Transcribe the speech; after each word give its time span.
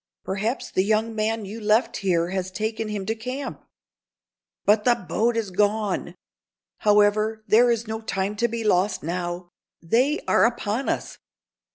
"Perhaps 0.23 0.71
the 0.71 0.83
young 0.83 1.13
man 1.13 1.45
you 1.45 1.61
left 1.61 1.97
here 1.97 2.29
has 2.29 2.49
taken 2.49 2.87
him 2.87 3.05
to 3.05 3.13
camp." 3.13 3.61
"But 4.65 4.83
the 4.83 4.95
boat 4.95 5.37
is 5.37 5.51
gone! 5.51 6.15
However, 6.79 7.43
there 7.45 7.69
is 7.69 7.87
no 7.87 8.01
time 8.01 8.35
to 8.37 8.47
be 8.47 8.63
lost, 8.63 9.03
now. 9.03 9.49
They 9.79 10.19
are 10.27 10.45
upon 10.45 10.89
us! 10.89 11.19